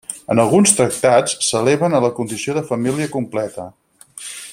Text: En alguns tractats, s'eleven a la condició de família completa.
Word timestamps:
En 0.35 0.39
alguns 0.43 0.71
tractats, 0.77 1.35
s'eleven 1.49 1.97
a 1.97 2.01
la 2.07 2.11
condició 2.21 2.57
de 2.59 2.65
família 2.71 3.11
completa. 3.17 3.67